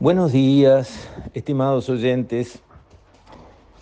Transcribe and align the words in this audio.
Buenos 0.00 0.30
días, 0.30 1.08
estimados 1.34 1.88
oyentes. 1.88 2.60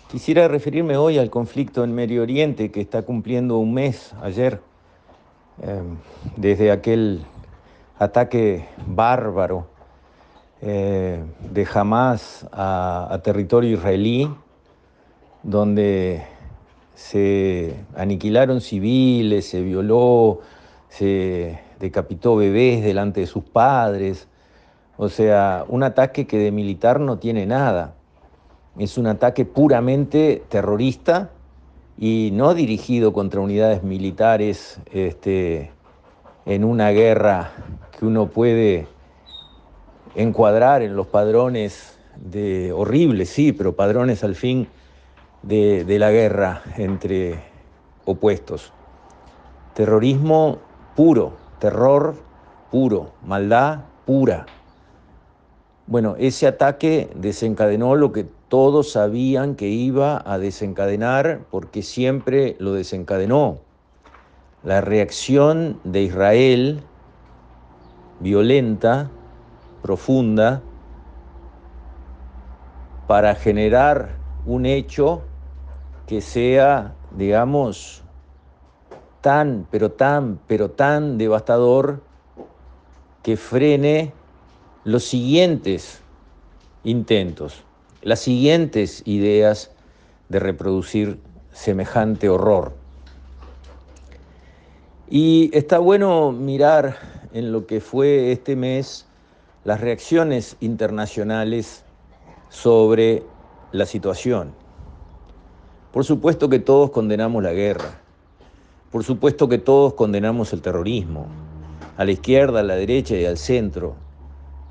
Quisiera 0.09 0.47
referirme 0.47 0.97
hoy 0.97 1.19
al 1.19 1.29
conflicto 1.29 1.83
en 1.83 1.93
Medio 1.93 2.23
Oriente 2.23 2.71
que 2.71 2.81
está 2.81 3.03
cumpliendo 3.03 3.59
un 3.59 3.75
mes 3.75 4.15
ayer, 4.23 4.59
eh, 5.61 5.83
desde 6.35 6.71
aquel 6.71 7.21
ataque 7.99 8.65
bárbaro 8.87 9.67
eh, 10.63 11.23
de 11.51 11.67
Hamas 11.71 12.47
a 12.51 13.21
territorio 13.23 13.77
israelí, 13.77 14.27
donde 15.43 16.23
se 16.95 17.75
aniquilaron 17.95 18.61
civiles, 18.61 19.49
se 19.49 19.61
violó, 19.61 20.39
se 20.89 21.59
decapitó 21.79 22.35
bebés 22.35 22.83
delante 22.83 23.19
de 23.19 23.27
sus 23.27 23.43
padres 23.43 24.27
o 24.97 25.09
sea, 25.09 25.63
un 25.67 25.83
ataque 25.83 26.25
que 26.25 26.37
de 26.37 26.51
militar 26.51 26.99
no 26.99 27.19
tiene 27.19 27.45
nada. 27.45 27.95
Es 28.77 28.97
un 28.97 29.07
ataque 29.07 29.45
puramente 29.45 30.43
terrorista 30.49 31.29
y 31.97 32.31
no 32.33 32.53
dirigido 32.53 33.13
contra 33.13 33.41
unidades 33.41 33.83
militares 33.83 34.79
este, 34.91 35.71
en 36.45 36.63
una 36.63 36.89
guerra 36.89 37.51
que 37.97 38.05
uno 38.05 38.27
puede 38.27 38.87
encuadrar 40.15 40.81
en 40.81 40.95
los 40.95 41.07
padrones 41.07 41.99
de 42.15 42.71
horribles, 42.71 43.29
sí, 43.29 43.51
pero 43.51 43.75
padrones 43.75 44.23
al 44.23 44.35
fin 44.35 44.67
de, 45.43 45.85
de 45.85 45.99
la 45.99 46.11
guerra 46.11 46.63
entre 46.77 47.39
opuestos. 48.05 48.73
Terrorismo 49.75 50.57
puro, 50.95 51.33
terror 51.59 52.15
puro, 52.71 53.11
maldad 53.23 53.81
pura. 54.05 54.47
Bueno, 55.89 56.15
ese 56.19 56.47
ataque 56.47 57.09
desencadenó 57.15 57.95
lo 57.95 58.11
que 58.11 58.25
todos 58.49 58.91
sabían 58.91 59.55
que 59.55 59.69
iba 59.69 60.21
a 60.25 60.37
desencadenar 60.37 61.45
porque 61.49 61.81
siempre 61.81 62.57
lo 62.59 62.73
desencadenó. 62.73 63.59
La 64.63 64.81
reacción 64.81 65.79
de 65.85 66.01
Israel 66.01 66.83
violenta, 68.19 69.09
profunda, 69.81 70.61
para 73.07 73.33
generar 73.35 74.09
un 74.45 74.65
hecho 74.65 75.21
que 76.05 76.19
sea, 76.19 76.95
digamos, 77.11 78.03
tan, 79.21 79.65
pero 79.71 79.91
tan, 79.91 80.37
pero 80.47 80.69
tan 80.69 81.17
devastador 81.17 82.01
que 83.23 83.37
frene 83.37 84.16
los 84.87 85.03
siguientes 85.03 85.99
intentos, 86.85 87.61
las 88.03 88.21
siguientes 88.21 89.01
ideas 89.03 89.71
de 90.29 90.39
reproducir 90.39 91.19
semejante 91.51 92.29
horror. 92.29 92.71
Y 95.09 95.49
está 95.51 95.79
bueno 95.79 96.31
mirar 96.31 96.97
en 97.33 97.51
lo 97.51 97.67
que 97.67 97.81
fue 97.81 98.31
este 98.31 98.55
mes 98.55 99.05
las 99.65 99.81
reacciones 99.81 100.55
internacionales 100.61 101.83
sobre 102.47 103.23
la 103.73 103.85
situación. 103.85 104.53
Por 105.91 106.05
supuesto 106.05 106.47
que 106.47 106.59
todos 106.59 106.91
condenamos 106.91 107.43
la 107.43 107.51
guerra, 107.51 107.99
por 108.89 109.03
supuesto 109.03 109.49
que 109.49 109.57
todos 109.57 109.95
condenamos 109.95 110.53
el 110.53 110.61
terrorismo, 110.61 111.27
a 111.97 112.05
la 112.05 112.11
izquierda, 112.11 112.61
a 112.61 112.63
la 112.63 112.75
derecha 112.75 113.17
y 113.17 113.25
al 113.25 113.37
centro, 113.37 114.06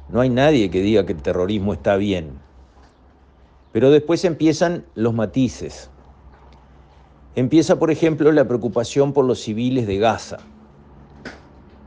no 0.08 0.20
hay 0.20 0.30
nadie 0.30 0.70
que 0.70 0.80
diga 0.80 1.04
que 1.04 1.12
el 1.12 1.22
terrorismo 1.22 1.72
está 1.72 1.96
bien. 1.96 2.38
Pero 3.72 3.90
después 3.90 4.24
empiezan 4.24 4.84
los 4.94 5.14
matices. 5.14 5.90
Empieza, 7.34 7.78
por 7.78 7.90
ejemplo, 7.90 8.32
la 8.32 8.46
preocupación 8.46 9.12
por 9.12 9.24
los 9.24 9.40
civiles 9.40 9.86
de 9.86 9.98
Gaza. 9.98 10.38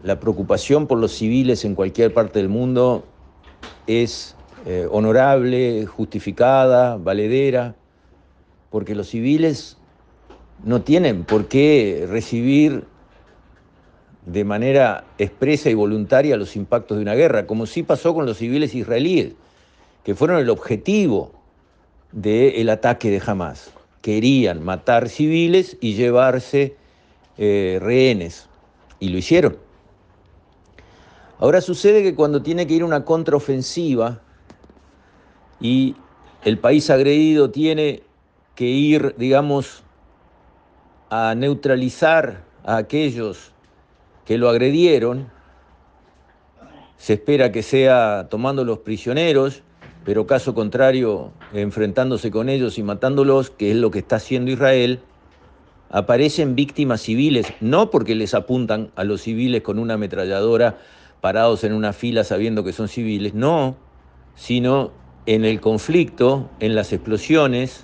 La 0.03 0.19
preocupación 0.19 0.85
por 0.85 1.00
los 1.00 1.13
civiles 1.13 1.66
en 1.66 1.75
cualquier 1.75 2.13
parte 2.13 2.40
del 2.40 2.50
mundo 2.50 3.06
es 3.88 4.35
eh, 4.66 4.88
honorable, 4.91 5.85
justificada, 5.85 6.97
valedera, 6.97 7.75
porque 8.69 8.94
los 8.94 9.08
civiles 9.08 9.78
no 10.63 10.81
tienen 10.81 11.24
por 11.24 11.47
qué 11.47 12.06
recibir 12.08 12.85
de 14.31 14.44
manera 14.44 15.06
expresa 15.17 15.69
y 15.72 15.73
voluntaria 15.73 16.38
los 16.38 16.56
impactos 16.56 16.97
de 16.97 17.01
una 17.01 17.16
guerra, 17.16 17.47
como 17.47 17.66
sí 17.66 17.81
pasó 17.81 18.13
con 18.13 18.28
los 18.28 18.38
civiles 18.38 18.75
israelíes, 18.75 19.34
que 20.03 20.13
fueron 20.13 20.40
el 20.40 20.50
objetivo 20.50 21.31
del 22.12 22.69
ataque 22.69 23.09
de 23.09 23.22
Hamas. 23.25 23.72
Querían 24.01 24.63
matar 24.63 25.09
civiles 25.09 25.78
y 25.81 25.95
llevarse 25.95 26.75
eh, 27.38 27.79
rehenes, 27.81 28.47
y 29.00 29.09
lo 29.09 29.17
hicieron. 29.17 29.57
Ahora 31.40 31.61
sucede 31.61 32.03
que 32.03 32.13
cuando 32.13 32.44
tiene 32.44 32.67
que 32.67 32.75
ir 32.75 32.84
una 32.84 33.06
contraofensiva 33.06 34.22
y 35.59 35.96
el 36.44 36.59
país 36.59 36.90
agredido 36.90 37.50
tiene 37.50 38.03
que 38.56 38.66
ir, 38.66 39.16
digamos, 39.17 39.84
a 41.09 41.34
neutralizar 41.35 42.44
a 42.63 42.78
aquellos 42.78 43.53
que 44.29 44.38
lo 44.38 44.47
agredieron, 44.47 45.28
se 46.97 47.13
espera 47.13 47.51
que 47.51 47.63
sea 47.63 48.28
tomando 48.29 48.63
los 48.63 48.78
prisioneros, 48.78 49.63
pero 50.06 50.28
caso 50.28 50.53
contrario, 50.53 51.31
enfrentándose 51.51 52.29
con 52.29 52.47
ellos 52.47 52.78
y 52.78 52.84
matándolos, 52.84 53.50
que 53.50 53.72
es 53.72 53.78
lo 53.78 53.90
que 53.90 53.97
está 53.97 54.17
haciendo 54.17 54.51
Israel, 54.51 55.00
aparecen 55.90 56.53
víctimas 56.53 57.01
civiles, 57.01 57.47
no 57.59 57.90
porque 57.90 58.13
les 58.13 58.35
apuntan 58.35 58.91
a 58.95 59.03
los 59.03 59.23
civiles 59.23 59.63
con 59.63 59.79
una 59.79 59.95
ametralladora 59.95 60.78
parados 61.22 61.63
en 61.63 61.73
una 61.73 61.91
fila 61.91 62.23
sabiendo 62.23 62.63
que 62.63 62.72
son 62.72 62.88
civiles, 62.88 63.34
no, 63.34 63.78
sino 64.35 64.91
en 65.25 65.44
el 65.44 65.59
conflicto, 65.59 66.51
en 66.59 66.75
las 66.75 66.94
explosiones, 66.94 67.84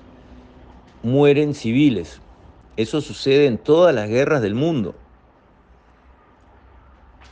mueren 1.01 1.55
civiles. 1.55 2.21
Eso 2.77 3.01
sucede 3.01 3.47
en 3.47 3.57
todas 3.57 3.95
las 3.95 4.07
guerras 4.09 4.43
del 4.43 4.53
mundo. 4.53 4.93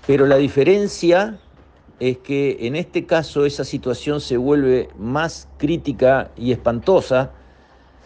Pero 0.06 0.26
la 0.26 0.36
diferencia 0.36 1.40
es 2.00 2.18
que 2.18 2.68
en 2.68 2.76
este 2.76 3.06
caso 3.06 3.46
esa 3.46 3.64
situación 3.64 4.20
se 4.20 4.36
vuelve 4.36 4.90
más 4.98 5.48
crítica 5.58 6.32
y 6.36 6.52
espantosa 6.52 7.32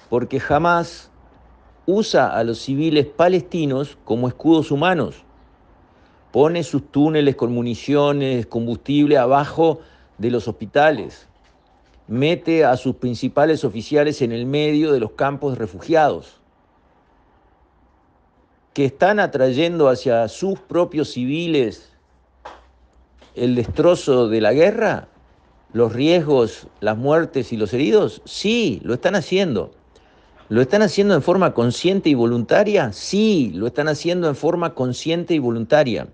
porque 0.09 0.39
jamás 0.39 1.09
usa 1.87 2.27
a 2.37 2.43
los 2.43 2.59
civiles 2.59 3.07
palestinos 3.07 3.97
como 4.03 4.27
escudos 4.27 4.69
humanos. 4.69 5.23
Pone 6.31 6.61
sus 6.63 6.91
túneles 6.91 7.35
con 7.35 7.51
municiones, 7.51 8.45
combustible 8.45 9.17
abajo 9.17 9.79
de 10.19 10.29
los 10.29 10.47
hospitales. 10.47 11.27
Mete 12.07 12.63
a 12.63 12.77
sus 12.77 12.97
principales 12.97 13.63
oficiales 13.63 14.21
en 14.21 14.31
el 14.31 14.45
medio 14.45 14.93
de 14.93 14.99
los 14.99 15.11
campos 15.13 15.57
refugiados 15.57 16.41
que 18.77 18.85
están 18.85 19.19
atrayendo 19.19 19.89
hacia 19.89 20.27
sus 20.27 20.59
propios 20.59 21.09
civiles 21.13 21.93
el 23.33 23.55
destrozo 23.55 24.29
de 24.29 24.39
la 24.39 24.53
guerra, 24.53 25.07
los 25.73 25.93
riesgos, 25.93 26.67
las 26.79 26.95
muertes 26.95 27.51
y 27.51 27.57
los 27.57 27.73
heridos? 27.73 28.21
Sí, 28.25 28.79
lo 28.83 28.93
están 28.93 29.15
haciendo. 29.15 29.71
¿Lo 30.49 30.61
están 30.61 30.83
haciendo 30.83 31.15
en 31.15 31.23
forma 31.23 31.55
consciente 31.55 32.09
y 32.09 32.13
voluntaria? 32.13 32.93
Sí, 32.93 33.51
lo 33.55 33.65
están 33.65 33.87
haciendo 33.87 34.29
en 34.29 34.35
forma 34.35 34.75
consciente 34.75 35.33
y 35.33 35.39
voluntaria. 35.39 36.09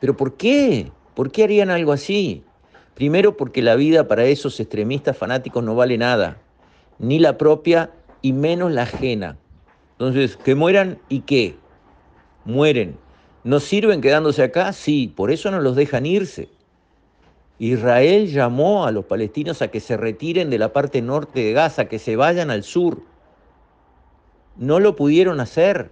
¿Pero 0.00 0.16
por 0.16 0.36
qué? 0.36 0.92
¿Por 1.16 1.32
qué 1.32 1.42
harían 1.42 1.70
algo 1.70 1.90
así? 1.90 2.44
Primero 2.94 3.36
porque 3.36 3.62
la 3.62 3.74
vida 3.74 4.06
para 4.06 4.26
esos 4.26 4.60
extremistas 4.60 5.18
fanáticos 5.18 5.64
no 5.64 5.74
vale 5.74 5.98
nada, 5.98 6.36
ni 7.00 7.18
la 7.18 7.36
propia 7.36 7.90
y 8.22 8.32
menos 8.32 8.70
la 8.70 8.82
ajena. 8.82 9.38
Entonces, 9.98 10.36
que 10.36 10.54
mueran 10.54 11.00
y 11.08 11.22
qué? 11.22 11.58
Mueren. 12.44 12.98
¿Nos 13.44 13.64
sirven 13.64 14.00
quedándose 14.00 14.42
acá? 14.42 14.72
Sí, 14.72 15.12
por 15.14 15.30
eso 15.30 15.50
no 15.50 15.60
los 15.60 15.76
dejan 15.76 16.06
irse. 16.06 16.48
Israel 17.58 18.28
llamó 18.28 18.86
a 18.86 18.90
los 18.90 19.04
palestinos 19.04 19.60
a 19.60 19.68
que 19.68 19.80
se 19.80 19.96
retiren 19.96 20.48
de 20.48 20.58
la 20.58 20.72
parte 20.72 21.02
norte 21.02 21.40
de 21.40 21.52
Gaza, 21.52 21.86
que 21.86 21.98
se 21.98 22.16
vayan 22.16 22.50
al 22.50 22.62
sur. 22.62 23.02
No 24.56 24.80
lo 24.80 24.96
pudieron 24.96 25.40
hacer, 25.40 25.90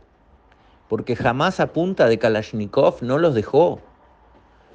porque 0.88 1.14
jamás 1.14 1.60
a 1.60 1.72
punta 1.72 2.08
de 2.08 2.18
Kalashnikov 2.18 3.02
no 3.02 3.18
los 3.18 3.34
dejó. 3.34 3.80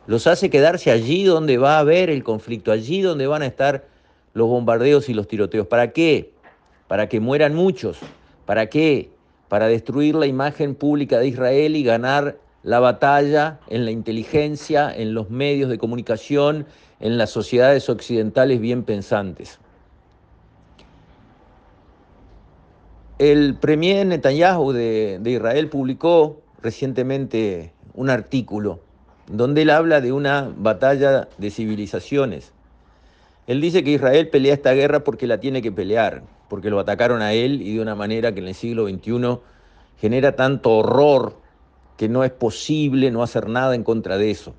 Los 0.06 0.28
hace 0.28 0.50
quedarse 0.50 0.92
allí 0.92 1.24
donde 1.24 1.58
va 1.58 1.78
a 1.78 1.80
haber 1.80 2.10
el 2.10 2.24
conflicto, 2.24 2.72
allí 2.72 3.02
donde 3.02 3.26
van 3.26 3.42
a 3.42 3.48
estar 3.48 3.88
los 4.34 4.48
bombardeos 4.48 5.10
y 5.10 5.14
los 5.14 5.28
tiroteos. 5.28 5.68
¿Para 5.68 5.92
qué? 5.94 6.34
Para 6.88 7.08
que 7.10 7.20
mueran 7.20 7.56
muchos. 7.56 7.98
¿Para 8.46 8.68
qué? 8.68 9.10
Para 9.54 9.68
destruir 9.68 10.16
la 10.16 10.26
imagen 10.26 10.74
pública 10.74 11.20
de 11.20 11.28
Israel 11.28 11.76
y 11.76 11.84
ganar 11.84 12.40
la 12.64 12.80
batalla 12.80 13.60
en 13.68 13.86
la 13.86 13.92
inteligencia, 13.92 14.92
en 14.92 15.14
los 15.14 15.30
medios 15.30 15.70
de 15.70 15.78
comunicación, 15.78 16.66
en 17.00 17.20
las 17.20 17.30
sociedades 17.30 17.88
occidentales 17.88 18.60
bien 18.60 18.82
pensantes. 18.82 19.60
El 23.20 23.54
premier 23.54 24.08
Netanyahu 24.08 24.72
de, 24.72 25.20
de 25.22 25.30
Israel 25.30 25.70
publicó 25.70 26.42
recientemente 26.60 27.74
un 27.94 28.10
artículo 28.10 28.80
donde 29.28 29.62
él 29.62 29.70
habla 29.70 30.02
de 30.02 30.14
una 30.14 30.52
batalla 30.58 31.28
de 31.38 31.52
civilizaciones. 31.52 32.54
Él 33.46 33.62
dice 33.62 33.84
que 33.84 33.92
Israel 33.92 34.30
pelea 34.30 34.56
esta 34.56 34.74
guerra 34.74 35.04
porque 35.04 35.28
la 35.28 35.40
tiene 35.40 35.62
que 35.62 35.72
pelear, 35.72 36.24
porque 36.50 36.70
lo 36.70 36.80
atacaron 36.80 37.22
a 37.22 37.34
él 37.34 37.62
y 37.62 37.76
de 37.76 37.82
una 37.82 37.96
manera 37.96 38.34
que 38.34 38.40
en 38.40 38.48
el 38.48 38.56
siglo 38.56 38.88
XXI 38.88 39.40
genera 40.00 40.36
tanto 40.36 40.72
horror 40.78 41.38
que 41.98 42.10
no 42.10 42.24
es 42.24 42.32
posible 42.32 43.12
no 43.12 43.24
hacer 43.24 43.48
nada 43.48 43.76
en 43.76 43.84
contra 43.84 44.18
de 44.18 44.32
eso. 44.32 44.54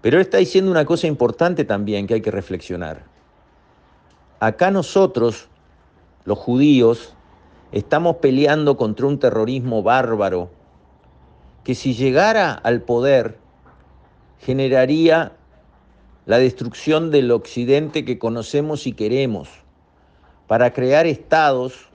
Pero 0.00 0.18
él 0.18 0.22
está 0.22 0.38
diciendo 0.38 0.70
una 0.70 0.84
cosa 0.84 1.06
importante 1.06 1.64
también 1.64 2.06
que 2.06 2.14
hay 2.14 2.20
que 2.20 2.30
reflexionar. 2.30 3.04
Acá 4.38 4.70
nosotros, 4.70 5.48
los 6.24 6.38
judíos, 6.38 7.14
estamos 7.72 8.16
peleando 8.16 8.76
contra 8.76 9.06
un 9.06 9.18
terrorismo 9.18 9.82
bárbaro 9.82 10.50
que 11.64 11.74
si 11.74 11.94
llegara 11.94 12.52
al 12.52 12.82
poder 12.82 13.38
generaría 14.38 15.32
la 16.26 16.38
destrucción 16.38 17.10
del 17.10 17.30
occidente 17.30 18.04
que 18.04 18.18
conocemos 18.18 18.86
y 18.86 18.92
queremos 18.92 19.63
para 20.46 20.72
crear 20.72 21.06
estados 21.06 21.88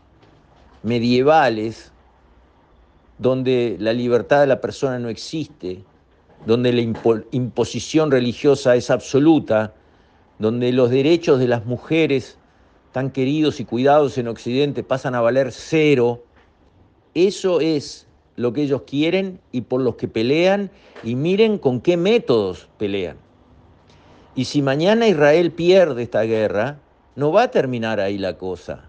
medievales 0.83 1.91
donde 3.17 3.75
la 3.79 3.93
libertad 3.93 4.41
de 4.41 4.47
la 4.47 4.61
persona 4.61 4.97
no 4.97 5.09
existe, 5.09 5.83
donde 6.45 6.71
la 6.71 6.81
imposición 7.31 8.11
religiosa 8.11 8.75
es 8.75 8.89
absoluta, 8.89 9.73
donde 10.39 10.71
los 10.71 10.89
derechos 10.89 11.39
de 11.39 11.47
las 11.47 11.65
mujeres 11.65 12.37
tan 12.93 13.11
queridos 13.11 13.59
y 13.59 13.65
cuidados 13.65 14.17
en 14.17 14.29
Occidente 14.29 14.83
pasan 14.83 15.15
a 15.15 15.21
valer 15.21 15.51
cero, 15.51 16.23
eso 17.13 17.59
es 17.59 18.07
lo 18.35 18.53
que 18.53 18.63
ellos 18.63 18.83
quieren 18.83 19.41
y 19.51 19.61
por 19.61 19.81
los 19.81 19.95
que 19.95 20.07
pelean 20.07 20.71
y 21.03 21.15
miren 21.15 21.57
con 21.57 21.81
qué 21.81 21.97
métodos 21.97 22.69
pelean. 22.77 23.17
Y 24.33 24.45
si 24.45 24.61
mañana 24.61 25.07
Israel 25.07 25.51
pierde 25.51 26.03
esta 26.03 26.21
guerra, 26.21 26.79
no 27.19 27.33
va 27.33 27.43
a 27.43 27.51
terminar 27.51 27.99
ahí 27.99 28.17
la 28.17 28.37
cosa. 28.37 28.85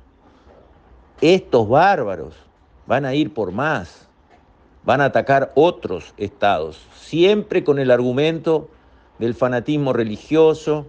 Estos 1.20 1.68
bárbaros 1.68 2.36
van 2.86 3.04
a 3.04 3.12
ir 3.12 3.34
por 3.34 3.50
más, 3.50 4.08
van 4.84 5.00
a 5.00 5.06
atacar 5.06 5.50
otros 5.56 6.14
estados, 6.16 6.80
siempre 6.94 7.64
con 7.64 7.80
el 7.80 7.90
argumento 7.90 8.70
del 9.18 9.34
fanatismo 9.34 9.92
religioso, 9.92 10.86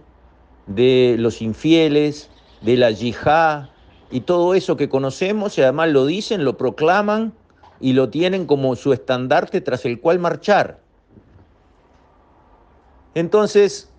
de 0.68 1.16
los 1.18 1.42
infieles, 1.42 2.30
de 2.60 2.76
la 2.76 2.92
yihad 2.92 3.70
y 4.12 4.20
todo 4.20 4.54
eso 4.54 4.76
que 4.76 4.88
conocemos 4.88 5.58
y 5.58 5.62
además 5.62 5.88
lo 5.88 6.06
dicen, 6.06 6.44
lo 6.44 6.56
proclaman 6.56 7.32
y 7.80 7.94
lo 7.94 8.08
tienen 8.08 8.46
como 8.46 8.76
su 8.76 8.92
estandarte 8.92 9.60
tras 9.60 9.84
el 9.84 10.00
cual 10.00 10.20
marchar. 10.20 10.78
Entonces, 13.14 13.92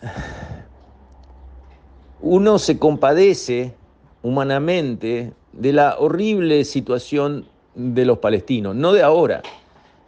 uno 2.24 2.58
se 2.58 2.80
compadece 2.80 3.74
humanamente 4.22 5.34
de 5.52 5.74
la 5.74 5.98
horrible 6.00 6.64
situación 6.64 7.46
de 7.76 8.06
los 8.06 8.20
palestinos, 8.20 8.76
no 8.78 8.94
de 8.94 9.04
ahora. 9.04 9.42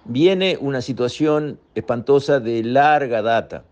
Viene 0.05 0.57
una 0.61 0.81
situación 0.81 1.59
espantosa 1.75 2.39
de 2.39 2.63
larga 2.63 3.21
data. 3.21 3.65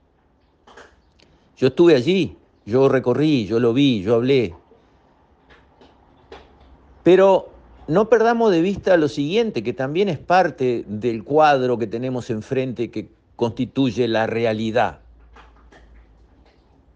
Yo 1.55 1.67
estuve 1.67 1.95
allí, 1.95 2.35
yo 2.65 2.89
recorrí, 2.89 3.45
yo 3.45 3.61
lo 3.61 3.71
vi, 3.71 4.03
yo 4.03 4.15
hablé. 4.15 4.53
Pero 7.03 7.49
no 7.87 8.09
perdamos 8.09 8.51
de 8.51 8.59
vista 8.59 8.97
lo 8.97 9.07
siguiente, 9.07 9.63
que 9.63 9.71
también 9.71 10.09
es 10.09 10.17
parte 10.17 10.83
del 10.89 11.23
cuadro 11.23 11.77
que 11.77 11.87
tenemos 11.87 12.29
enfrente 12.29 12.91
que 12.91 13.07
constituye 13.37 14.09
la 14.09 14.27
realidad. 14.27 15.02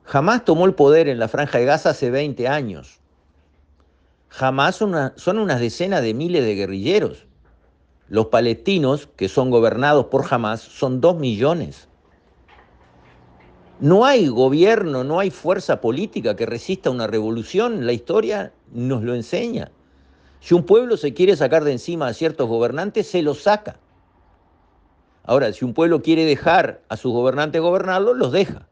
Jamás 0.07 0.45
tomó 0.45 0.65
el 0.65 0.73
poder 0.73 1.09
en 1.09 1.19
la 1.19 1.27
franja 1.27 1.57
de 1.57 1.65
Gaza 1.65 1.89
hace 1.89 2.09
20 2.09 2.47
años. 2.47 3.01
Jamás 4.29 4.77
son, 4.77 5.11
son 5.17 5.37
unas 5.37 5.59
decenas 5.59 6.01
de 6.01 6.13
miles 6.13 6.45
de 6.45 6.55
guerrilleros. 6.55 7.25
Los 8.07 8.27
palestinos, 8.27 9.09
que 9.17 9.27
son 9.27 9.51
gobernados 9.51 10.05
por 10.05 10.25
Hamas, 10.29 10.61
son 10.61 11.01
dos 11.01 11.17
millones. 11.17 11.89
No 13.81 14.05
hay 14.05 14.29
gobierno, 14.29 15.03
no 15.03 15.19
hay 15.19 15.29
fuerza 15.29 15.81
política 15.81 16.37
que 16.37 16.45
resista 16.45 16.89
una 16.89 17.07
revolución. 17.07 17.85
La 17.85 17.91
historia 17.91 18.53
nos 18.71 19.03
lo 19.03 19.13
enseña. 19.13 19.71
Si 20.39 20.53
un 20.53 20.63
pueblo 20.63 20.95
se 20.95 21.13
quiere 21.13 21.35
sacar 21.35 21.65
de 21.65 21.73
encima 21.73 22.07
a 22.07 22.13
ciertos 22.13 22.47
gobernantes, 22.47 23.07
se 23.07 23.21
los 23.21 23.43
saca. 23.43 23.77
Ahora, 25.25 25.51
si 25.51 25.65
un 25.65 25.73
pueblo 25.73 26.01
quiere 26.01 26.23
dejar 26.23 26.79
a 26.87 26.95
sus 26.95 27.11
gobernantes 27.11 27.61
gobernarlo, 27.61 28.13
los 28.13 28.31
deja 28.31 28.69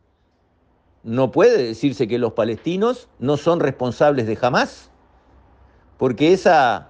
no 1.05 1.31
puede 1.31 1.63
decirse 1.63 2.07
que 2.07 2.17
los 2.17 2.33
palestinos 2.33 3.07
no 3.19 3.37
son 3.37 3.59
responsables 3.59 4.25
de 4.25 4.35
jamás, 4.35 4.89
porque 5.97 6.33
esa 6.33 6.89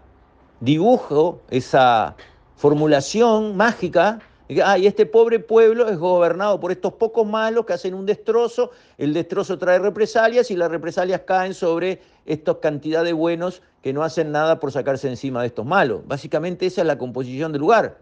dibujo, 0.61 1.41
esa 1.49 2.15
formulación 2.55 3.57
mágica, 3.57 4.19
ay, 4.63 4.87
este 4.87 5.05
pobre 5.05 5.39
pueblo 5.39 5.89
es 5.89 5.97
gobernado 5.97 6.61
por 6.61 6.71
estos 6.71 6.93
pocos 6.93 7.27
malos 7.27 7.65
que 7.65 7.73
hacen 7.73 7.93
un 7.93 8.05
destrozo, 8.05 8.71
el 8.97 9.13
destrozo 9.13 9.57
trae 9.57 9.79
represalias 9.79 10.49
y 10.49 10.55
las 10.55 10.71
represalias 10.71 11.21
caen 11.25 11.53
sobre 11.53 12.01
esta 12.25 12.57
cantidad 12.61 13.03
de 13.03 13.11
buenos 13.11 13.61
que 13.81 13.91
no 13.91 14.01
hacen 14.01 14.31
nada 14.31 14.61
por 14.61 14.71
sacarse 14.71 15.09
encima 15.09 15.41
de 15.41 15.47
estos 15.47 15.65
malos. 15.65 16.07
Básicamente 16.07 16.65
esa 16.65 16.81
es 16.81 16.87
la 16.87 16.97
composición 16.97 17.51
del 17.51 17.59
lugar. 17.59 17.99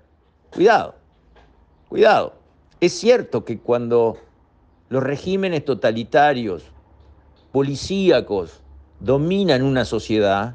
Cuidado, 0.53 0.93
cuidado. 1.89 2.33
Es 2.79 2.93
cierto 2.93 3.43
que 3.43 3.57
cuando 3.57 4.17
los 4.93 5.01
regímenes 5.01 5.65
totalitarios, 5.65 6.65
policíacos, 7.51 8.61
dominan 8.99 9.63
una 9.63 9.85
sociedad, 9.85 10.53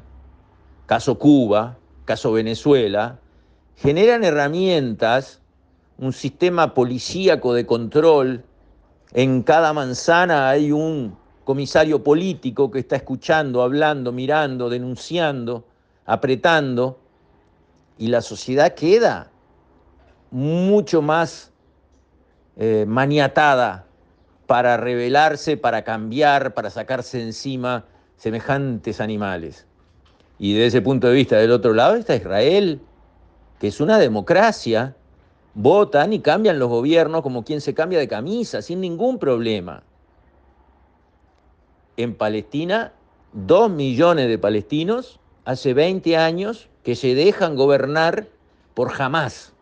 caso 0.85 1.19
Cuba, 1.19 1.77
caso 2.05 2.31
Venezuela, 2.31 3.19
generan 3.75 4.23
herramientas, 4.23 5.41
un 5.97 6.13
sistema 6.13 6.73
policíaco 6.73 7.53
de 7.53 7.65
control, 7.65 8.45
en 9.11 9.43
cada 9.43 9.73
manzana 9.73 10.47
hay 10.47 10.71
un 10.71 11.17
comisario 11.43 12.01
político 12.01 12.71
que 12.71 12.79
está 12.79 12.95
escuchando, 12.95 13.61
hablando, 13.61 14.13
mirando, 14.13 14.69
denunciando, 14.69 15.65
apretando, 16.05 16.97
y 17.97 18.07
la 18.07 18.21
sociedad 18.21 18.73
queda 18.73 19.31
mucho 20.31 21.01
más 21.01 21.51
eh, 22.55 22.85
maniatada 22.87 23.87
para 24.49 24.77
rebelarse, 24.77 25.57
para 25.57 25.83
cambiar, 25.83 26.55
para 26.55 26.71
sacarse 26.71 27.21
encima 27.21 27.85
semejantes 28.17 28.99
animales. 28.99 29.67
Y 30.39 30.53
desde 30.53 30.65
ese 30.65 30.81
punto 30.81 31.05
de 31.05 31.13
vista, 31.13 31.37
del 31.37 31.51
otro 31.51 31.75
lado 31.75 31.93
está 31.93 32.15
Israel, 32.15 32.81
que 33.59 33.67
es 33.67 33.79
una 33.79 33.99
democracia. 33.99 34.95
Votan 35.53 36.13
y 36.13 36.21
cambian 36.21 36.57
los 36.57 36.67
gobiernos 36.67 37.21
como 37.21 37.45
quien 37.45 37.61
se 37.61 37.75
cambia 37.75 37.99
de 37.99 38.07
camisa, 38.07 38.63
sin 38.63 38.81
ningún 38.81 39.19
problema. 39.19 39.83
En 41.95 42.15
Palestina, 42.15 42.93
dos 43.33 43.69
millones 43.69 44.29
de 44.29 44.39
palestinos 44.39 45.19
hace 45.45 45.75
20 45.75 46.17
años 46.17 46.69
que 46.81 46.95
se 46.95 47.13
dejan 47.13 47.55
gobernar 47.55 48.25
por 48.73 48.89
jamás. 48.89 49.53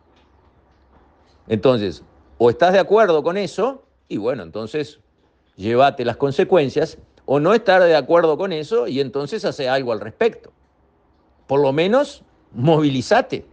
Entonces, 1.46 2.02
o 2.38 2.48
estás 2.48 2.72
de 2.72 2.78
acuerdo 2.78 3.22
con 3.22 3.36
eso, 3.36 3.82
y 4.08 4.16
bueno, 4.16 4.42
entonces 4.42 5.00
llévate 5.56 6.04
las 6.04 6.16
consecuencias 6.16 6.98
o 7.26 7.40
no 7.40 7.52
estar 7.52 7.82
de 7.82 7.96
acuerdo 7.96 8.38
con 8.38 8.52
eso 8.52 8.86
y 8.86 9.00
entonces 9.00 9.44
hace 9.44 9.68
algo 9.68 9.92
al 9.92 10.00
respecto. 10.00 10.52
Por 11.46 11.60
lo 11.60 11.72
menos 11.72 12.22
movilízate, 12.52 13.44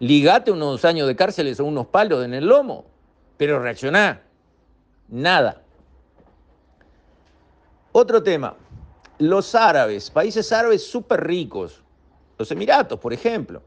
ligate 0.00 0.50
unos 0.50 0.84
años 0.84 1.06
de 1.06 1.16
cárceles 1.16 1.60
o 1.60 1.64
unos 1.64 1.86
palos 1.86 2.24
en 2.24 2.34
el 2.34 2.46
lomo, 2.46 2.86
pero 3.36 3.60
reaccioná. 3.60 4.22
Nada. 5.08 5.62
Otro 7.92 8.22
tema, 8.22 8.56
los 9.18 9.54
árabes, 9.54 10.10
países 10.10 10.50
árabes 10.50 10.84
súper 10.84 11.24
ricos, 11.24 11.82
los 12.36 12.50
Emiratos, 12.50 12.98
por 12.98 13.12
ejemplo 13.12 13.62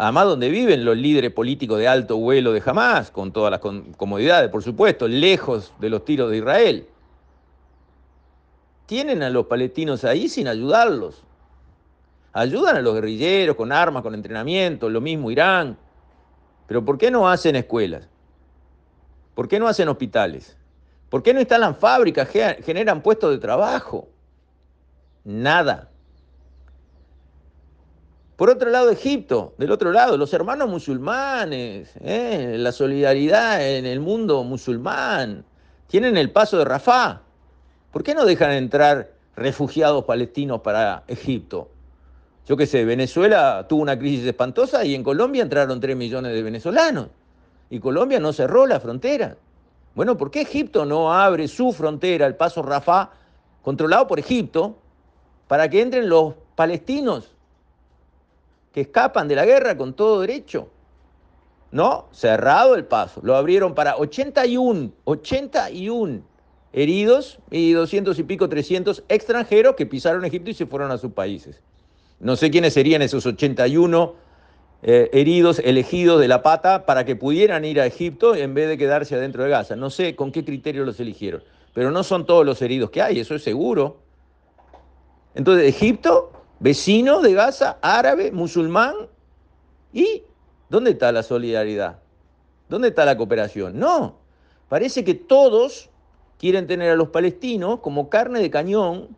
además 0.00 0.26
donde 0.26 0.48
viven 0.48 0.84
los 0.84 0.96
líderes 0.96 1.32
políticos 1.32 1.76
de 1.80 1.88
alto 1.88 2.18
vuelo 2.18 2.52
de 2.52 2.62
Hamas, 2.64 3.10
con 3.10 3.32
todas 3.32 3.50
las 3.50 3.58
comodidades, 3.58 4.48
por 4.48 4.62
supuesto, 4.62 5.08
lejos 5.08 5.72
de 5.80 5.90
los 5.90 6.04
tiros 6.04 6.30
de 6.30 6.36
Israel. 6.36 6.86
Tienen 8.86 9.24
a 9.24 9.28
los 9.28 9.46
palestinos 9.46 10.04
ahí 10.04 10.28
sin 10.28 10.46
ayudarlos. 10.46 11.24
Ayudan 12.32 12.76
a 12.76 12.80
los 12.80 12.94
guerrilleros 12.94 13.56
con 13.56 13.72
armas, 13.72 14.04
con 14.04 14.14
entrenamiento, 14.14 14.88
lo 14.88 15.00
mismo 15.00 15.32
Irán. 15.32 15.76
Pero 16.68 16.84
¿por 16.84 16.96
qué 16.96 17.10
no 17.10 17.28
hacen 17.28 17.56
escuelas? 17.56 18.08
¿Por 19.34 19.48
qué 19.48 19.58
no 19.58 19.66
hacen 19.66 19.88
hospitales? 19.88 20.56
¿Por 21.10 21.24
qué 21.24 21.34
no 21.34 21.40
instalan 21.40 21.74
fábricas, 21.74 22.28
generan 22.62 23.02
puestos 23.02 23.32
de 23.32 23.38
trabajo? 23.38 24.06
Nada. 25.24 25.90
Por 28.38 28.50
otro 28.50 28.70
lado, 28.70 28.88
Egipto, 28.90 29.54
del 29.58 29.72
otro 29.72 29.90
lado, 29.90 30.16
los 30.16 30.32
hermanos 30.32 30.68
musulmanes, 30.70 31.90
¿eh? 32.00 32.54
la 32.56 32.70
solidaridad 32.70 33.68
en 33.68 33.84
el 33.84 33.98
mundo 33.98 34.44
musulmán, 34.44 35.44
tienen 35.88 36.16
el 36.16 36.30
paso 36.30 36.56
de 36.56 36.64
Rafah. 36.64 37.22
¿Por 37.90 38.04
qué 38.04 38.14
no 38.14 38.24
dejan 38.24 38.52
entrar 38.52 39.10
refugiados 39.34 40.04
palestinos 40.04 40.60
para 40.60 41.02
Egipto? 41.08 41.68
Yo 42.46 42.56
qué 42.56 42.66
sé, 42.66 42.84
Venezuela 42.84 43.66
tuvo 43.68 43.82
una 43.82 43.98
crisis 43.98 44.24
espantosa 44.24 44.84
y 44.84 44.94
en 44.94 45.02
Colombia 45.02 45.42
entraron 45.42 45.80
3 45.80 45.96
millones 45.96 46.32
de 46.32 46.40
venezolanos. 46.40 47.08
Y 47.70 47.80
Colombia 47.80 48.20
no 48.20 48.32
cerró 48.32 48.68
la 48.68 48.78
frontera. 48.78 49.36
Bueno, 49.96 50.16
¿por 50.16 50.30
qué 50.30 50.42
Egipto 50.42 50.84
no 50.84 51.12
abre 51.12 51.48
su 51.48 51.72
frontera, 51.72 52.24
el 52.24 52.36
paso 52.36 52.62
Rafah, 52.62 53.10
controlado 53.62 54.06
por 54.06 54.20
Egipto, 54.20 54.78
para 55.48 55.68
que 55.68 55.82
entren 55.82 56.08
los 56.08 56.34
palestinos 56.54 57.34
escapan 58.80 59.28
de 59.28 59.36
la 59.36 59.44
guerra 59.44 59.76
con 59.76 59.94
todo 59.94 60.20
derecho? 60.20 60.70
No, 61.70 62.08
cerrado 62.12 62.74
el 62.74 62.84
paso. 62.84 63.20
Lo 63.22 63.36
abrieron 63.36 63.74
para 63.74 63.96
81, 63.96 64.90
81 65.04 66.22
heridos 66.72 67.38
y 67.50 67.72
200 67.72 68.18
y 68.18 68.22
pico, 68.22 68.48
300 68.48 69.04
extranjeros 69.08 69.74
que 69.74 69.86
pisaron 69.86 70.24
Egipto 70.24 70.50
y 70.50 70.54
se 70.54 70.66
fueron 70.66 70.90
a 70.90 70.98
sus 70.98 71.12
países. 71.12 71.60
No 72.20 72.36
sé 72.36 72.50
quiénes 72.50 72.74
serían 72.74 73.02
esos 73.02 73.26
81 73.26 74.14
eh, 74.82 75.10
heridos 75.12 75.58
elegidos 75.58 76.20
de 76.20 76.28
la 76.28 76.42
pata 76.42 76.86
para 76.86 77.04
que 77.04 77.16
pudieran 77.16 77.64
ir 77.64 77.80
a 77.80 77.86
Egipto 77.86 78.34
en 78.34 78.54
vez 78.54 78.68
de 78.68 78.78
quedarse 78.78 79.14
adentro 79.14 79.44
de 79.44 79.50
Gaza. 79.50 79.76
No 79.76 79.90
sé 79.90 80.14
con 80.14 80.32
qué 80.32 80.44
criterio 80.44 80.84
los 80.84 81.00
eligieron, 81.00 81.42
pero 81.74 81.90
no 81.90 82.02
son 82.02 82.26
todos 82.26 82.46
los 82.46 82.62
heridos 82.62 82.90
que 82.90 83.02
hay, 83.02 83.18
eso 83.20 83.34
es 83.34 83.42
seguro. 83.42 83.98
Entonces, 85.34 85.68
Egipto, 85.68 86.32
vecino 86.60 87.20
de 87.20 87.34
Gaza, 87.34 87.78
árabe, 87.82 88.32
musulmán, 88.32 88.94
¿y 89.92 90.22
dónde 90.68 90.92
está 90.92 91.12
la 91.12 91.22
solidaridad? 91.22 91.98
¿Dónde 92.68 92.88
está 92.88 93.04
la 93.04 93.16
cooperación? 93.16 93.78
No, 93.78 94.18
parece 94.68 95.04
que 95.04 95.14
todos 95.14 95.90
quieren 96.38 96.66
tener 96.66 96.90
a 96.90 96.96
los 96.96 97.08
palestinos 97.08 97.80
como 97.80 98.08
carne 98.08 98.40
de 98.40 98.50
cañón, 98.50 99.16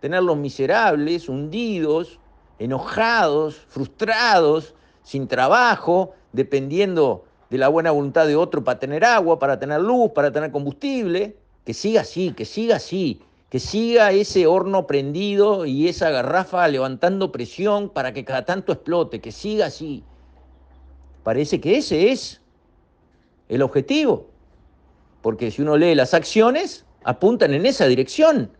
tenerlos 0.00 0.36
miserables, 0.36 1.28
hundidos, 1.28 2.18
enojados, 2.58 3.56
frustrados, 3.68 4.74
sin 5.02 5.28
trabajo, 5.28 6.14
dependiendo 6.32 7.24
de 7.50 7.58
la 7.58 7.68
buena 7.68 7.90
voluntad 7.90 8.26
de 8.26 8.36
otro 8.36 8.62
para 8.62 8.78
tener 8.78 9.04
agua, 9.04 9.38
para 9.38 9.58
tener 9.58 9.80
luz, 9.80 10.10
para 10.12 10.30
tener 10.30 10.50
combustible, 10.50 11.36
que 11.64 11.72
siga 11.74 12.02
así, 12.02 12.32
que 12.32 12.44
siga 12.44 12.76
así, 12.76 13.22
que 13.50 13.60
siga 13.60 14.12
ese 14.12 14.46
horno 14.46 14.86
prendido 14.86 15.64
y 15.64 15.88
esa 15.88 16.10
garrafa 16.10 16.68
levantando 16.68 17.32
presión 17.32 17.88
para 17.88 18.12
que 18.12 18.24
cada 18.24 18.44
tanto 18.44 18.72
explote, 18.72 19.20
que 19.20 19.32
siga 19.32 19.66
así. 19.66 20.04
Parece 21.22 21.60
que 21.60 21.78
ese 21.78 22.10
es 22.10 22.40
el 23.48 23.62
objetivo, 23.62 24.28
porque 25.22 25.50
si 25.50 25.62
uno 25.62 25.76
lee 25.76 25.94
las 25.94 26.14
acciones, 26.14 26.84
apuntan 27.04 27.54
en 27.54 27.64
esa 27.64 27.86
dirección 27.86 28.50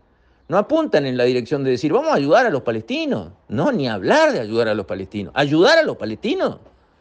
no 0.49 0.57
apuntan 0.57 1.05
en 1.05 1.15
la 1.15 1.25
dirección 1.25 1.63
de 1.63 1.69
decir, 1.69 1.93
vamos 1.93 2.11
a 2.11 2.15
ayudar 2.15 2.47
a 2.47 2.49
los 2.49 2.63
palestinos. 2.63 3.31
No, 3.47 3.71
ni 3.71 3.87
hablar 3.87 4.33
de 4.33 4.39
ayudar 4.39 4.67
a 4.67 4.73
los 4.73 4.87
palestinos. 4.87 5.31
Ayudar 5.35 5.77
a 5.77 5.83
los 5.83 5.95
palestinos 5.95 6.57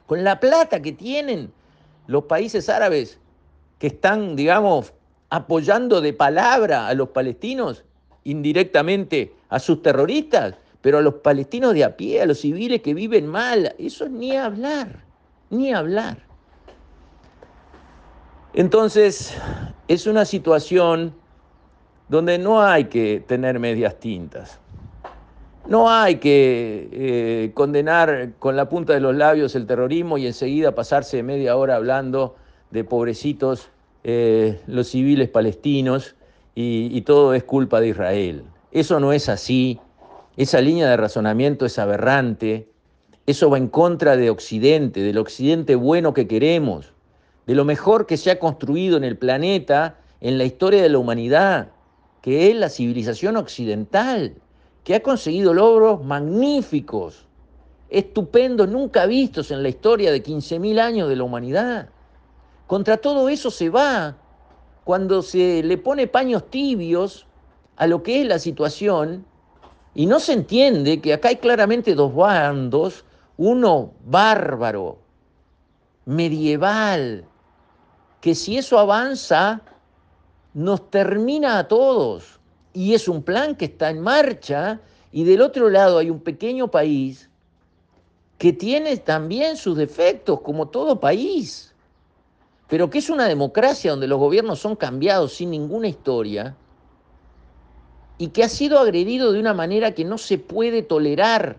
con 0.07 0.23
la 0.23 0.39
plata 0.39 0.81
que 0.83 0.93
tienen 0.93 1.51
los 2.07 2.25
países 2.25 2.69
árabes 2.69 3.19
que 3.79 3.87
están, 3.87 4.37
digamos, 4.37 4.93
apoyando 5.31 6.01
de 6.01 6.13
palabra 6.13 6.89
a 6.89 6.95
los 6.95 7.11
palestinos, 7.11 7.85
indirectamente 8.25 9.33
a 9.49 9.59
sus 9.59 9.83
terroristas, 9.83 10.55
pero 10.81 10.99
a 10.99 11.03
los 11.03 11.15
palestinos 11.15 11.75
de 11.75 11.85
a 11.85 11.97
pie, 11.97 12.23
a 12.23 12.27
los 12.27 12.41
civiles 12.41 12.83
que 12.83 12.95
viven 12.95 13.27
mal, 13.27 13.75
eso 13.79 14.09
ni 14.09 14.37
hablar, 14.37 15.05
ni 15.51 15.73
hablar. 15.73 16.19
Entonces, 18.55 19.37
es 19.89 20.07
una 20.07 20.25
situación 20.25 21.15
donde 22.09 22.39
no 22.39 22.63
hay 22.63 22.85
que 22.85 23.23
tener 23.27 23.59
medias 23.59 23.99
tintas. 24.01 24.59
No 25.67 25.91
hay 25.91 26.17
que 26.17 26.89
eh, 26.91 27.51
condenar 27.53 28.33
con 28.39 28.57
la 28.57 28.71
punta 28.71 28.95
de 28.95 29.01
los 29.01 29.15
labios 29.15 29.55
el 29.55 29.67
terrorismo 29.67 30.17
y 30.17 30.27
enseguida 30.27 30.75
pasarse 30.75 31.23
media 31.23 31.57
hora 31.57 31.77
hablando 31.77 32.37
de 32.71 32.85
pobrecitos 32.85 33.69
eh, 34.05 34.61
los 34.67 34.89
civiles 34.89 35.29
palestinos 35.29 36.17
y, 36.55 36.89
y 36.93 37.03
todo 37.03 37.35
es 37.35 37.45
culpa 37.45 37.81
de 37.81 37.89
Israel. 37.89 38.45
Eso 38.73 39.01
no 39.01 39.13
es 39.13 39.29
así. 39.29 39.81
Esa 40.37 40.61
línea 40.61 40.89
de 40.89 40.97
razonamiento 40.97 41.67
es 41.67 41.79
aberrante. 41.79 42.69
Eso 43.27 43.51
va 43.51 43.59
en 43.59 43.69
contra 43.69 44.17
de 44.17 44.31
Occidente, 44.31 45.01
del 45.01 45.19
Occidente 45.19 45.75
bueno 45.75 46.15
que 46.15 46.27
queremos, 46.27 46.93
de 47.47 47.55
lo 47.55 47.65
mejor 47.65 48.07
que 48.07 48.17
se 48.17 48.31
ha 48.31 48.39
construido 48.39 48.97
en 48.97 49.05
el 49.05 49.19
planeta 49.19 49.99
en 50.21 50.39
la 50.39 50.45
historia 50.45 50.83
de 50.83 50.89
la 50.89 50.99
humanidad 50.99 51.69
que 52.23 52.51
es 52.51 52.57
la 52.57 52.69
civilización 52.69 53.37
occidental, 53.37 54.35
que 54.85 54.95
ha 54.95 55.03
conseguido 55.03 55.55
logros 55.55 56.05
magníficos, 56.05 57.27
estupendos, 57.89 58.69
nunca 58.69 59.07
vistos 59.07 59.51
en 59.51 59.63
la 59.63 59.69
historia 59.69 60.11
de 60.13 60.23
15.000 60.23 60.81
años 60.81 61.09
de 61.09 61.17
la 61.17 61.25
humanidad. 61.25 61.89
Contra 62.69 62.99
todo 62.99 63.31
eso 63.31 63.51
se 63.51 63.71
va 63.71 64.15
cuando 64.85 65.23
se 65.23 65.63
le 65.63 65.79
pone 65.79 66.07
paños 66.07 66.51
tibios 66.51 67.27
a 67.77 67.87
lo 67.87 68.03
que 68.03 68.21
es 68.21 68.29
la 68.29 68.39
situación 68.39 69.25
y 69.95 70.05
no 70.05 70.21
se 70.21 70.35
entiende 70.35 71.01
que 71.01 71.15
acá 71.15 71.31
hay 71.31 71.37
claramente 71.37 71.95
dos 71.95 72.15
bandos, 72.15 73.07
uno 73.39 73.95
bárbaro, 74.05 74.99
medieval, 76.05 77.25
que 78.21 78.35
si 78.35 78.59
eso 78.59 78.79
avanza 78.79 79.63
nos 80.53 80.91
termina 80.91 81.59
a 81.59 81.69
todos. 81.69 82.39
Y 82.75 82.93
es 82.93 83.09
un 83.09 83.23
plan 83.23 83.57
que 83.57 83.65
está 83.65 83.89
en 83.89 84.01
marcha 84.03 84.79
y 85.11 85.25
del 85.25 85.41
otro 85.41 85.71
lado 85.71 85.97
hay 85.97 86.11
un 86.11 86.21
pequeño 86.21 86.71
país 86.71 87.31
que 88.37 88.53
tiene 88.53 88.95
también 88.99 89.57
sus 89.57 89.75
defectos, 89.75 90.43
como 90.43 90.69
todo 90.69 91.01
país, 91.01 91.75
pero 92.69 92.91
que 92.91 92.99
es 92.99 93.11
una 93.11 93.27
democracia 93.27 93.91
donde 93.91 94.07
los 94.07 94.19
gobiernos 94.19 94.59
son 94.59 94.77
cambiados 94.77 95.33
sin 95.33 95.51
ninguna 95.51 95.89
historia 95.89 96.55
y 98.19 98.29
que 98.29 98.45
ha 98.45 98.49
sido 98.49 98.79
agredido 98.79 99.33
de 99.33 99.41
una 99.41 99.55
manera 99.55 99.95
que 99.95 100.05
no 100.05 100.19
se 100.19 100.39
puede 100.39 100.83
tolerar. 100.83 101.59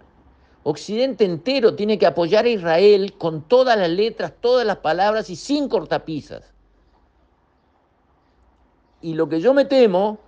Occidente 0.63 1.25
entero 1.25 1.75
tiene 1.75 1.97
que 1.97 2.05
apoyar 2.05 2.45
a 2.45 2.49
Israel 2.49 3.13
con 3.17 3.41
todas 3.41 3.77
las 3.77 3.89
letras, 3.89 4.33
todas 4.39 4.67
las 4.67 4.77
palabras 4.77 5.29
y 5.29 5.35
sin 5.35 5.67
cortapisas. 5.67 6.53
Y 9.01 9.13
lo 9.13 9.29
que 9.29 9.39
yo 9.39 9.53
me 9.53 9.65
temo 9.65 10.19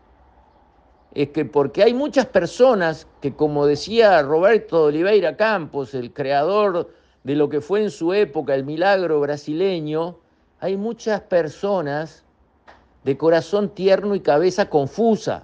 es 1.13 1.29
que 1.29 1.43
porque 1.43 1.83
hay 1.83 1.93
muchas 1.93 2.25
personas 2.25 3.07
que, 3.19 3.35
como 3.35 3.65
decía 3.65 4.21
Roberto 4.21 4.85
Oliveira 4.85 5.35
Campos, 5.35 5.93
el 5.93 6.13
creador 6.13 6.89
de 7.23 7.35
lo 7.35 7.49
que 7.49 7.59
fue 7.59 7.83
en 7.83 7.91
su 7.91 8.13
época 8.13 8.55
el 8.55 8.63
milagro 8.63 9.19
brasileño, 9.19 10.17
hay 10.61 10.77
muchas 10.77 11.21
personas 11.21 12.23
de 13.03 13.17
corazón 13.17 13.69
tierno 13.69 14.13
y 14.13 14.19
cabeza 14.19 14.69
confusa. 14.69 15.43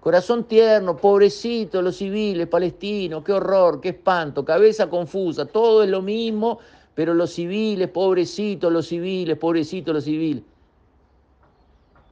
Corazón 0.00 0.44
tierno, 0.44 0.96
pobrecito, 0.96 1.82
los 1.82 1.96
civiles, 1.96 2.46
palestinos, 2.46 3.22
qué 3.22 3.34
horror, 3.34 3.82
qué 3.82 3.90
espanto, 3.90 4.46
cabeza 4.46 4.88
confusa, 4.88 5.44
todo 5.44 5.82
es 5.82 5.90
lo 5.90 6.00
mismo, 6.00 6.58
pero 6.94 7.12
los 7.12 7.34
civiles, 7.34 7.88
pobrecitos, 7.88 8.72
los 8.72 8.86
civiles, 8.86 9.36
pobrecitos, 9.36 9.94
los 9.94 10.04
civiles. 10.04 10.42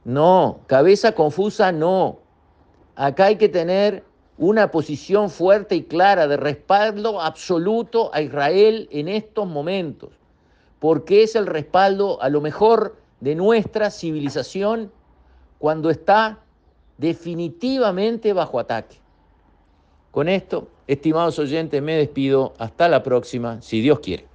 No, 0.05 0.59
cabeza 0.67 1.13
confusa 1.13 1.71
no. 1.71 2.19
Acá 2.95 3.25
hay 3.25 3.37
que 3.37 3.49
tener 3.49 4.03
una 4.37 4.69
posición 4.69 5.31
fuerte 5.31 5.75
y 5.75 5.83
clara 5.83 6.27
de 6.27 6.37
respaldo 6.37 7.19
absoluto 7.19 8.11
a 8.13 8.21
Israel 8.21 8.87
en 8.91 9.07
estos 9.07 9.47
momentos, 9.47 10.11
porque 10.79 11.23
es 11.23 11.35
el 11.35 11.45
respaldo 11.45 12.21
a 12.21 12.29
lo 12.29 12.41
mejor 12.41 12.97
de 13.19 13.35
nuestra 13.35 13.89
civilización 13.89 14.91
cuando 15.57 15.89
está 15.89 16.39
definitivamente 16.97 18.33
bajo 18.33 18.59
ataque. 18.59 18.97
Con 20.11 20.29
esto, 20.29 20.67
estimados 20.87 21.37
oyentes, 21.39 21.81
me 21.81 21.95
despido. 21.95 22.53
Hasta 22.57 22.87
la 22.89 23.03
próxima, 23.03 23.61
si 23.61 23.81
Dios 23.81 23.99
quiere. 23.99 24.25